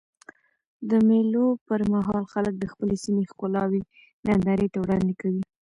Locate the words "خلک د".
2.33-2.65